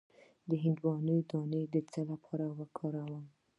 [0.49, 3.25] د هندواڼې دانه د څه لپاره وکاروم؟